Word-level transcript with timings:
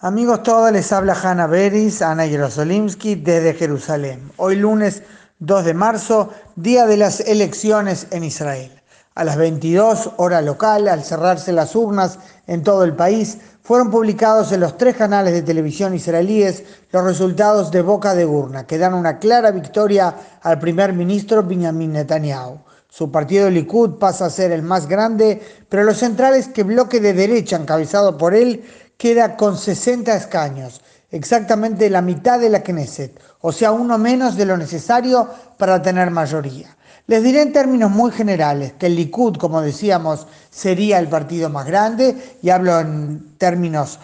Amigos 0.00 0.42
todos, 0.42 0.70
les 0.72 0.92
habla 0.92 1.14
Hanna 1.14 1.46
Beris, 1.46 2.02
Ana 2.02 2.28
Jerosolimsky 2.28 3.14
desde 3.14 3.54
Jerusalén. 3.54 4.30
Hoy 4.36 4.56
lunes 4.56 5.02
2 5.38 5.64
de 5.64 5.72
marzo, 5.72 6.28
día 6.54 6.84
de 6.84 6.98
las 6.98 7.20
elecciones 7.20 8.06
en 8.10 8.22
Israel. 8.22 8.70
A 9.14 9.24
las 9.24 9.38
22 9.38 10.10
hora 10.18 10.42
local, 10.42 10.88
al 10.88 11.02
cerrarse 11.02 11.50
las 11.50 11.74
urnas 11.74 12.18
en 12.46 12.62
todo 12.62 12.84
el 12.84 12.94
país, 12.94 13.38
fueron 13.62 13.90
publicados 13.90 14.52
en 14.52 14.60
los 14.60 14.76
tres 14.76 14.96
canales 14.96 15.32
de 15.32 15.40
televisión 15.40 15.94
israelíes 15.94 16.64
los 16.92 17.02
resultados 17.02 17.70
de 17.70 17.80
boca 17.80 18.14
de 18.14 18.26
urna, 18.26 18.66
que 18.66 18.76
dan 18.76 18.92
una 18.92 19.18
clara 19.18 19.50
victoria 19.50 20.14
al 20.42 20.58
primer 20.58 20.92
ministro 20.92 21.42
Benjamin 21.42 21.94
Netanyahu. 21.94 22.58
Su 22.88 23.10
partido 23.10 23.50
Likud 23.50 23.98
pasa 23.98 24.26
a 24.26 24.30
ser 24.30 24.52
el 24.52 24.62
más 24.62 24.88
grande, 24.88 25.42
pero 25.68 25.84
lo 25.84 25.92
central 25.94 26.34
es 26.34 26.48
que 26.48 26.62
bloque 26.62 27.00
de 27.00 27.14
derecha 27.14 27.56
encabezado 27.56 28.16
por 28.16 28.34
él 28.34 28.62
queda 28.96 29.36
con 29.36 29.56
60 29.56 30.14
escaños, 30.14 30.80
exactamente 31.10 31.90
la 31.90 32.02
mitad 32.02 32.40
de 32.40 32.50
la 32.50 32.62
Knesset, 32.62 33.18
o 33.40 33.52
sea, 33.52 33.72
uno 33.72 33.98
menos 33.98 34.36
de 34.36 34.46
lo 34.46 34.56
necesario 34.56 35.28
para 35.56 35.80
tener 35.82 36.10
mayoría. 36.10 36.76
Les 37.08 37.22
diré 37.22 37.42
en 37.42 37.52
términos 37.52 37.90
muy 37.90 38.10
generales 38.10 38.72
que 38.72 38.86
el 38.86 38.96
Likud, 38.96 39.36
como 39.36 39.60
decíamos, 39.60 40.26
sería 40.50 40.98
el 40.98 41.06
partido 41.06 41.48
más 41.48 41.64
grande, 41.64 42.16
y 42.42 42.50
hablo 42.50 42.80
en 42.80 43.36
términos 43.38 44.00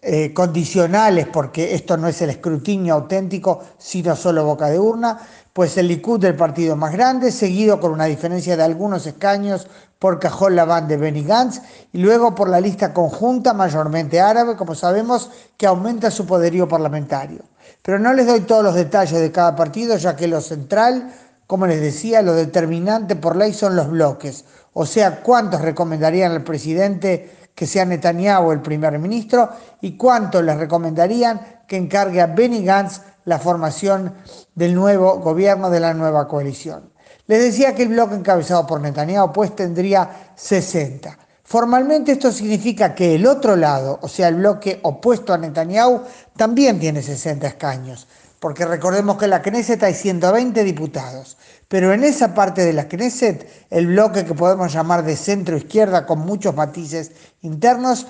eh, 0.00 0.32
condicionales 0.32 1.26
porque 1.26 1.74
esto 1.74 1.98
no 1.98 2.08
es 2.08 2.22
el 2.22 2.30
escrutinio 2.30 2.94
auténtico, 2.94 3.62
sino 3.76 4.16
solo 4.16 4.44
boca 4.44 4.68
de 4.68 4.78
urna, 4.78 5.18
pues 5.52 5.76
el 5.76 5.88
Likud 5.88 6.20
del 6.20 6.36
partido 6.36 6.76
más 6.76 6.92
grande, 6.92 7.30
seguido 7.30 7.78
con 7.78 7.92
una 7.92 8.04
diferencia 8.06 8.56
de 8.56 8.62
algunos 8.62 9.06
escaños 9.06 9.66
por 9.98 10.18
Cajol 10.18 10.56
Laván 10.56 10.88
de 10.88 10.96
Benny 10.96 11.24
Gantz 11.24 11.60
y 11.92 11.98
luego 11.98 12.34
por 12.34 12.48
la 12.48 12.60
lista 12.60 12.92
conjunta, 12.92 13.54
mayormente 13.54 14.20
árabe, 14.20 14.56
como 14.56 14.74
sabemos, 14.74 15.30
que 15.56 15.66
aumenta 15.66 16.10
su 16.10 16.26
poderío 16.26 16.68
parlamentario. 16.68 17.40
Pero 17.82 17.98
no 17.98 18.12
les 18.12 18.26
doy 18.26 18.40
todos 18.40 18.62
los 18.62 18.74
detalles 18.74 19.20
de 19.20 19.32
cada 19.32 19.56
partido, 19.56 19.96
ya 19.96 20.16
que 20.16 20.28
lo 20.28 20.40
central, 20.40 21.12
como 21.46 21.66
les 21.66 21.80
decía, 21.80 22.22
lo 22.22 22.34
determinante 22.34 23.16
por 23.16 23.36
ley 23.36 23.52
son 23.52 23.76
los 23.76 23.90
bloques, 23.90 24.44
o 24.72 24.84
sea, 24.84 25.22
cuántos 25.22 25.62
recomendarían 25.62 26.32
al 26.32 26.44
presidente 26.44 27.48
que 27.54 27.66
sea 27.66 27.86
Netanyahu 27.86 28.52
el 28.52 28.60
primer 28.60 28.98
ministro 28.98 29.48
y 29.80 29.96
cuántos 29.96 30.44
les 30.44 30.56
recomendarían 30.58 31.62
que 31.66 31.78
encargue 31.78 32.20
a 32.20 32.26
Benny 32.26 32.62
Gantz 32.62 33.00
la 33.24 33.38
formación 33.38 34.14
del 34.54 34.74
nuevo 34.74 35.18
gobierno 35.20 35.70
de 35.70 35.80
la 35.80 35.94
nueva 35.94 36.28
coalición. 36.28 36.92
Les 37.26 37.42
decía 37.42 37.74
que 37.74 37.82
el 37.82 37.88
bloque 37.88 38.14
encabezado 38.14 38.66
por 38.66 38.80
Netanyahu 38.80 39.32
pues 39.32 39.54
tendría 39.56 40.32
60. 40.36 41.18
Formalmente 41.42 42.12
esto 42.12 42.32
significa 42.32 42.94
que 42.94 43.14
el 43.14 43.26
otro 43.26 43.56
lado, 43.56 43.98
o 44.02 44.08
sea, 44.08 44.28
el 44.28 44.36
bloque 44.36 44.80
opuesto 44.82 45.32
a 45.32 45.38
Netanyahu, 45.38 46.02
también 46.36 46.78
tiene 46.80 47.02
60 47.02 47.46
escaños, 47.46 48.06
porque 48.40 48.64
recordemos 48.64 49.16
que 49.16 49.28
la 49.28 49.42
Knesset 49.42 49.82
hay 49.82 49.94
120 49.94 50.64
diputados, 50.64 51.36
pero 51.68 51.92
en 51.92 52.04
esa 52.04 52.34
parte 52.34 52.64
de 52.64 52.72
la 52.72 52.88
Knesset, 52.88 53.48
el 53.70 53.86
bloque 53.86 54.24
que 54.24 54.34
podemos 54.34 54.72
llamar 54.72 55.04
de 55.04 55.16
centro 55.16 55.56
izquierda 55.56 56.04
con 56.04 56.20
muchos 56.20 56.54
matices 56.54 57.12
internos, 57.42 58.06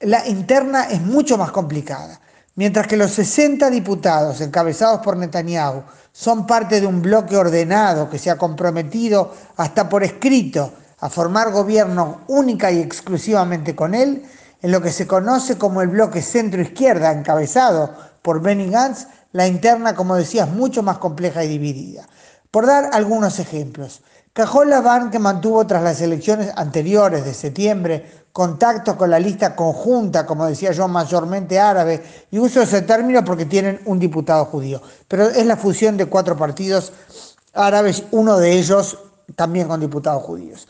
la 0.00 0.26
interna 0.26 0.84
es 0.84 1.00
mucho 1.00 1.38
más 1.38 1.50
complicada. 1.50 2.20
Mientras 2.56 2.86
que 2.86 2.96
los 2.96 3.10
60 3.12 3.68
diputados 3.68 4.40
encabezados 4.40 5.02
por 5.02 5.18
Netanyahu 5.18 5.82
son 6.10 6.46
parte 6.46 6.80
de 6.80 6.86
un 6.86 7.02
bloque 7.02 7.36
ordenado 7.36 8.08
que 8.08 8.18
se 8.18 8.30
ha 8.30 8.38
comprometido 8.38 9.34
hasta 9.58 9.90
por 9.90 10.02
escrito 10.02 10.72
a 11.00 11.10
formar 11.10 11.52
gobierno 11.52 12.22
única 12.28 12.70
y 12.72 12.80
exclusivamente 12.80 13.76
con 13.76 13.94
él, 13.94 14.22
en 14.62 14.72
lo 14.72 14.80
que 14.80 14.90
se 14.90 15.06
conoce 15.06 15.58
como 15.58 15.82
el 15.82 15.88
bloque 15.88 16.22
centro-izquierda 16.22 17.12
encabezado 17.12 17.94
por 18.22 18.40
Benny 18.40 18.70
Gantz, 18.70 19.06
la 19.32 19.46
interna, 19.46 19.94
como 19.94 20.16
decía, 20.16 20.44
es 20.44 20.50
mucho 20.50 20.82
más 20.82 20.96
compleja 20.96 21.44
y 21.44 21.48
dividida. 21.48 22.08
Por 22.50 22.66
dar 22.66 22.90
algunos 22.92 23.38
ejemplos, 23.38 24.02
Cajol 24.32 24.70
Laván, 24.70 25.10
que 25.10 25.18
mantuvo 25.18 25.66
tras 25.66 25.82
las 25.82 26.00
elecciones 26.00 26.52
anteriores 26.56 27.24
de 27.24 27.32
septiembre 27.32 28.26
contactos 28.32 28.96
con 28.96 29.08
la 29.08 29.18
lista 29.18 29.56
conjunta, 29.56 30.26
como 30.26 30.44
decía 30.44 30.72
yo, 30.72 30.86
mayormente 30.88 31.58
árabe, 31.58 32.02
y 32.30 32.38
uso 32.38 32.60
ese 32.60 32.82
término 32.82 33.24
porque 33.24 33.46
tienen 33.46 33.80
un 33.86 33.98
diputado 33.98 34.44
judío, 34.44 34.82
pero 35.08 35.30
es 35.30 35.46
la 35.46 35.56
fusión 35.56 35.96
de 35.96 36.04
cuatro 36.04 36.36
partidos 36.36 36.92
árabes, 37.54 38.04
uno 38.10 38.36
de 38.36 38.52
ellos 38.52 38.98
también 39.36 39.66
con 39.68 39.80
diputados 39.80 40.22
judíos. 40.22 40.68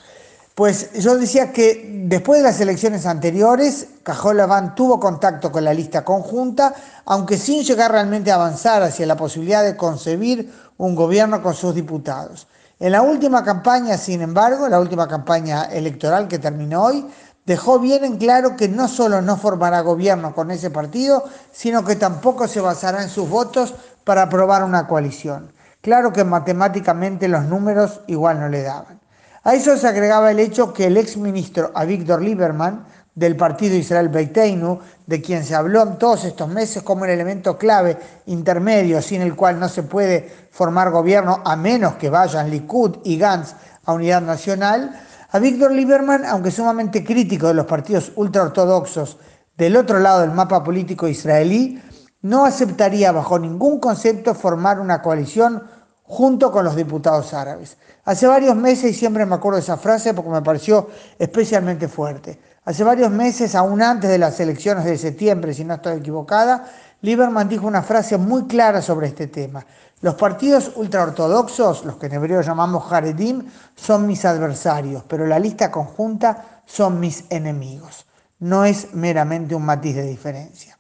Pues 0.57 0.95
yo 0.95 1.19
decía 1.19 1.53
que 1.53 1.87
después 2.07 2.41
de 2.41 2.45
las 2.45 2.59
elecciones 2.61 3.05
anteriores, 3.05 3.89
Cajol 4.03 4.39
Laván 4.39 4.75
tuvo 4.75 4.99
contacto 4.99 5.53
con 5.53 5.63
la 5.63 5.75
lista 5.75 6.03
conjunta, 6.03 6.73
aunque 7.05 7.37
sin 7.37 7.63
llegar 7.63 7.93
realmente 7.93 8.33
a 8.33 8.37
avanzar 8.37 8.83
hacia 8.83 9.05
la 9.05 9.19
posibilidad 9.19 9.63
de 9.63 9.77
concebir 9.77 10.51
un 10.79 10.95
gobierno 10.95 11.43
con 11.43 11.53
sus 11.53 11.75
diputados. 11.75 12.49
En 12.81 12.93
la 12.93 13.03
última 13.03 13.45
campaña, 13.45 13.99
sin 13.99 14.23
embargo, 14.23 14.67
la 14.67 14.81
última 14.81 15.07
campaña 15.07 15.65
electoral 15.65 16.27
que 16.27 16.39
terminó 16.39 16.85
hoy, 16.85 17.07
dejó 17.45 17.79
bien 17.79 18.07
en 18.07 18.17
claro 18.17 18.57
que 18.57 18.67
no 18.67 18.89
solo 18.89 19.21
no 19.21 19.37
formará 19.37 19.83
gobierno 19.83 20.35
con 20.35 20.51
ese 20.51 20.71
partido, 20.71 21.23
sino 21.53 21.85
que 21.85 21.97
tampoco 21.97 22.49
se 22.49 22.63
basará 22.63 23.03
en 23.03 23.11
sus 23.11 23.29
votos 23.29 23.75
para 24.05 24.23
aprobar 24.23 24.65
una 24.65 24.87
coalición. 24.87 25.53
Claro 25.83 26.15
que 26.15 26.25
matemáticamente 26.25 27.29
los 27.29 27.45
números 27.45 28.01
igual 28.07 28.41
no 28.41 28.49
le 28.49 28.63
daban. 28.63 29.06
A 29.47 29.55
eso 29.55 29.77
se 29.77 29.87
agregaba 29.87 30.33
el 30.33 30.41
hecho 30.41 30.73
que 30.73 30.87
el 30.87 30.97
exministro 30.97 31.71
Avigdor 31.73 32.21
Lieberman, 32.21 32.85
del 33.15 33.37
partido 33.37 33.77
Israel 33.77 34.09
Beiteinu, 34.09 34.81
de 35.07 35.23
quien 35.23 35.45
se 35.45 35.55
habló 35.55 35.85
en 35.85 35.99
todos 35.99 36.25
estos 36.25 36.49
meses 36.49 36.83
como 36.83 37.05
el 37.05 37.13
elemento 37.13 37.57
clave 37.57 37.97
intermedio 38.27 39.01
sin 39.01 39.23
el 39.23 39.37
cual 39.37 39.61
no 39.61 39.69
se 39.69 39.85
puede 39.85 40.49
formar 40.51 40.91
gobierno 40.91 41.43
a 41.45 41.55
menos 41.55 41.95
que 41.95 42.11
vayan 42.11 42.51
Likud 42.51 42.97
y 43.05 43.19
Gantz 43.19 43.55
a 43.85 43.93
unidad 43.93 44.21
nacional, 44.21 45.01
a 45.31 45.39
Víctor 45.39 45.71
Lieberman, 45.71 46.25
aunque 46.25 46.51
sumamente 46.51 47.05
crítico 47.05 47.47
de 47.47 47.55
los 47.55 47.67
partidos 47.67 48.11
ultraortodoxos 48.17 49.17
del 49.57 49.77
otro 49.77 50.01
lado 50.01 50.23
del 50.23 50.33
mapa 50.33 50.65
político 50.65 51.07
israelí, 51.07 51.81
no 52.23 52.47
aceptaría 52.47 53.13
bajo 53.13 53.39
ningún 53.39 53.79
concepto 53.79 54.35
formar 54.35 54.81
una 54.81 55.03
coalición 55.03 55.63
junto 56.07 56.53
con 56.53 56.65
los 56.65 56.77
diputados 56.77 57.35
árabes. 57.35 57.77
Hace 58.05 58.27
varios 58.27 58.55
meses, 58.57 58.91
y 58.91 58.95
siempre 58.95 59.27
me 59.27 59.35
acuerdo 59.35 59.57
de 59.57 59.63
esa 59.63 59.77
frase 59.77 60.15
porque 60.15 60.31
me 60.31 60.43
pareció 60.43 60.89
especialmente 61.19 61.89
fuerte, 61.89 62.39
hace 62.65 62.85
varios 62.85 63.11
meses, 63.11 63.55
aún 63.55 63.83
antes 63.83 64.11
de 64.11 64.19
las 64.19 64.39
elecciones 64.41 64.85
de 64.85 64.97
septiembre, 64.99 65.55
si 65.55 65.65
no 65.65 65.75
estoy 65.75 65.99
equivocada, 65.99 66.67
Lieberman 67.03 67.49
dijo 67.49 67.67
una 67.67 67.83
frase 67.83 68.17
muy 68.17 68.47
clara 68.47 68.81
sobre 68.83 69.09
este 69.09 69.27
tema. 69.27 69.65
Los 70.01 70.15
partidos 70.15 70.73
ultraortodoxos, 70.77 71.85
los 71.85 71.97
que 71.97 72.07
en 72.07 72.15
hebreo 72.15 72.41
llamamos 72.41 72.91
Haredim, 72.93 73.45
son 73.75 74.07
mis 74.07 74.25
adversarios, 74.25 75.05
pero 75.07 75.27
la 75.27 75.39
lista 75.39 75.71
conjunta 75.71 76.63
son 76.67 77.01
mis 77.01 77.25
enemigos. 77.31 78.07
No 78.39 78.65
es 78.65 78.93
meramente 78.95 79.55
un 79.55 79.65
matiz 79.65 79.97
de 79.97 80.03
diferencia. 80.03 80.79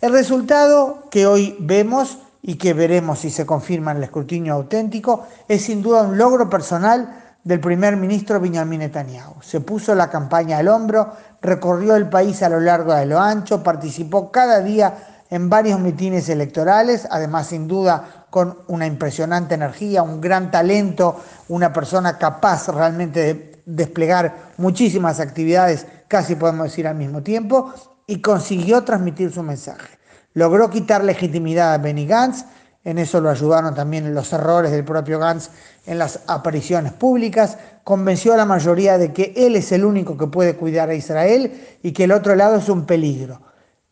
El 0.00 0.12
resultado 0.12 1.08
que 1.10 1.26
hoy 1.26 1.56
vemos 1.60 2.18
y 2.42 2.56
que 2.56 2.74
veremos 2.74 3.20
si 3.20 3.30
se 3.30 3.46
confirma 3.46 3.92
en 3.92 3.98
el 3.98 4.04
escrutinio 4.04 4.54
auténtico 4.54 5.26
es 5.46 5.62
sin 5.62 5.80
duda 5.80 6.02
un 6.02 6.18
logro 6.18 6.50
personal 6.50 7.36
del 7.44 7.60
primer 7.60 7.96
ministro 7.96 8.40
Benjamin 8.40 8.80
Netanyahu. 8.80 9.42
Se 9.42 9.60
puso 9.60 9.94
la 9.94 10.10
campaña 10.10 10.58
al 10.58 10.68
hombro, 10.68 11.12
recorrió 11.40 11.96
el 11.96 12.08
país 12.08 12.42
a 12.42 12.48
lo 12.48 12.60
largo 12.60 12.94
de 12.94 13.06
lo 13.06 13.20
ancho, 13.20 13.62
participó 13.62 14.30
cada 14.30 14.60
día 14.60 15.24
en 15.30 15.48
varios 15.48 15.80
mitines 15.80 16.28
electorales, 16.28 17.08
además 17.10 17.46
sin 17.46 17.66
duda 17.66 18.26
con 18.28 18.58
una 18.68 18.86
impresionante 18.86 19.54
energía, 19.54 20.02
un 20.02 20.20
gran 20.20 20.50
talento, 20.50 21.16
una 21.48 21.72
persona 21.72 22.18
capaz 22.18 22.68
realmente 22.68 23.20
de 23.20 23.62
desplegar 23.64 24.52
muchísimas 24.58 25.20
actividades, 25.20 25.86
casi 26.08 26.34
podemos 26.34 26.64
decir 26.64 26.86
al 26.86 26.96
mismo 26.96 27.22
tiempo, 27.22 27.72
y 28.06 28.20
consiguió 28.20 28.82
transmitir 28.84 29.32
su 29.32 29.42
mensaje. 29.42 30.01
Logró 30.34 30.70
quitar 30.70 31.04
legitimidad 31.04 31.74
a 31.74 31.78
Benny 31.78 32.06
Gantz, 32.06 32.44
en 32.84 32.98
eso 32.98 33.20
lo 33.20 33.30
ayudaron 33.30 33.74
también 33.74 34.12
los 34.12 34.32
errores 34.32 34.72
del 34.72 34.84
propio 34.84 35.18
Gantz 35.18 35.50
en 35.86 35.98
las 35.98 36.20
apariciones 36.26 36.92
públicas, 36.92 37.58
convenció 37.84 38.34
a 38.34 38.36
la 38.36 38.44
mayoría 38.44 38.98
de 38.98 39.12
que 39.12 39.32
él 39.36 39.56
es 39.56 39.70
el 39.72 39.84
único 39.84 40.16
que 40.16 40.26
puede 40.26 40.56
cuidar 40.56 40.90
a 40.90 40.94
Israel 40.94 41.52
y 41.82 41.92
que 41.92 42.04
el 42.04 42.12
otro 42.12 42.34
lado 42.34 42.56
es 42.56 42.68
un 42.68 42.84
peligro. 42.84 43.40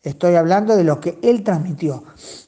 Estoy 0.03 0.35
hablando 0.35 0.75
de 0.75 0.83
lo 0.83 0.99
que 0.99 1.19
él 1.21 1.43
transmitió. 1.43 2.03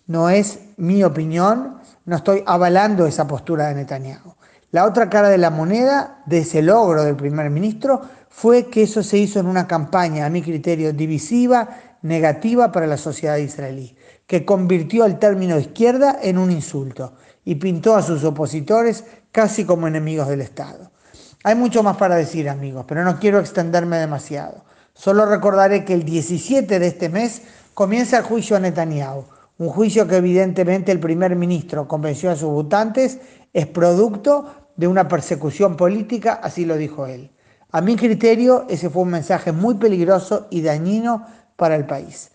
No 0.07 0.29
es 0.29 0.59
mi 0.77 1.03
opinión, 1.03 1.77
no 2.05 2.15
estoy 2.15 2.43
avalando 2.45 3.05
esa 3.05 3.27
postura 3.27 3.67
de 3.67 3.75
Netanyahu. 3.75 4.33
La 4.71 4.85
otra 4.85 5.09
cara 5.09 5.29
de 5.29 5.37
la 5.37 5.51
moneda 5.51 6.23
de 6.25 6.39
ese 6.39 6.61
logro 6.61 7.03
del 7.03 7.15
primer 7.15 7.49
ministro 7.51 8.01
fue 8.27 8.65
que 8.65 8.83
eso 8.83 9.03
se 9.03 9.19
hizo 9.19 9.39
en 9.39 9.45
una 9.45 9.67
campaña, 9.67 10.25
a 10.25 10.29
mi 10.29 10.41
criterio, 10.41 10.91
divisiva, 10.91 11.69
negativa 12.03 12.71
para 12.71 12.85
la 12.85 12.97
sociedad 12.97 13.37
israelí, 13.37 13.97
que 14.27 14.45
convirtió 14.45 15.05
el 15.05 15.17
término 15.17 15.57
izquierda 15.57 16.19
en 16.21 16.37
un 16.37 16.51
insulto 16.51 17.13
y 17.43 17.55
pintó 17.55 17.95
a 17.95 18.03
sus 18.03 18.23
opositores 18.23 19.03
casi 19.31 19.65
como 19.65 19.87
enemigos 19.87 20.27
del 20.27 20.41
Estado. 20.41 20.91
Hay 21.43 21.55
mucho 21.55 21.81
más 21.81 21.97
para 21.97 22.15
decir, 22.15 22.47
amigos, 22.47 22.85
pero 22.87 23.03
no 23.03 23.19
quiero 23.19 23.39
extenderme 23.39 23.97
demasiado. 23.97 24.63
Solo 24.93 25.25
recordaré 25.25 25.83
que 25.83 25.93
el 25.93 26.05
17 26.05 26.77
de 26.77 26.87
este 26.87 27.09
mes 27.09 27.41
Comienza 27.73 28.19
el 28.19 28.23
juicio 28.23 28.55
a 28.55 28.59
Netanyahu, 28.59 29.25
un 29.57 29.69
juicio 29.69 30.07
que 30.07 30.17
evidentemente 30.17 30.91
el 30.91 30.99
primer 30.99 31.35
ministro 31.35 31.87
convenció 31.87 32.29
a 32.29 32.35
sus 32.35 32.49
votantes 32.49 33.17
es 33.51 33.65
producto 33.65 34.69
de 34.75 34.87
una 34.87 35.07
persecución 35.07 35.75
política, 35.75 36.33
así 36.33 36.65
lo 36.65 36.77
dijo 36.77 37.07
él. 37.07 37.31
A 37.71 37.81
mi 37.81 37.95
criterio, 37.95 38.65
ese 38.69 38.91
fue 38.91 39.01
un 39.01 39.09
mensaje 39.09 39.51
muy 39.51 39.75
peligroso 39.75 40.45
y 40.51 40.61
dañino 40.61 41.25
para 41.55 41.75
el 41.75 41.85
país. 41.85 42.31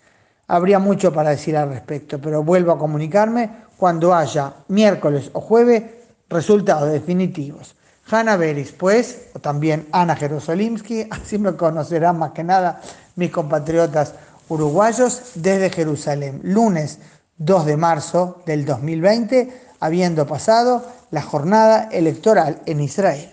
Habría 0.47 0.79
mucho 0.79 1.13
para 1.13 1.31
decir 1.31 1.57
al 1.57 1.69
respecto, 1.69 2.19
pero 2.19 2.43
vuelvo 2.43 2.73
a 2.73 2.79
comunicarme 2.79 3.51
cuando 3.77 4.15
haya 4.15 4.55
miércoles 4.69 5.31
o 5.35 5.41
jueves 5.41 5.83
resultados 6.29 6.91
definitivos. 6.91 7.75
Hanna 8.11 8.37
Beris, 8.37 8.73
pues, 8.73 9.29
o 9.35 9.39
también 9.39 9.87
Ana 9.93 10.17
Jerosolimsky, 10.17 11.07
así 11.11 11.39
me 11.39 11.55
conocerán 11.55 12.19
más 12.19 12.33
que 12.33 12.45
nada 12.45 12.81
mis 13.17 13.31
compatriotas 13.31 14.15
uruguayos, 14.49 15.33
desde 15.35 15.71
Jerusalén, 15.71 16.41
lunes 16.43 16.99
2 17.37 17.67
de 17.67 17.77
marzo 17.77 18.43
del 18.47 18.65
2020, 18.65 19.53
habiendo 19.81 20.27
pasado 20.27 20.85
la 21.11 21.23
jornada 21.23 21.89
electoral 21.93 22.61
en 22.67 22.81
Israel. 22.81 23.31